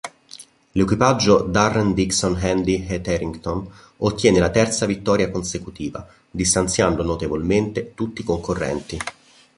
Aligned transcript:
L'equipaggio 0.71 1.43
Darren 1.43 1.93
Dixon-Andy 1.93 2.87
Hetherington 2.89 3.67
ottiene 3.97 4.39
la 4.39 4.49
terza 4.49 4.87
vittoria 4.87 5.29
consecutiva 5.29 6.07
distanziando 6.31 7.03
notevolmente 7.03 7.93
tutti 7.93 8.21
i 8.21 8.25
concorrenti. 8.25 8.97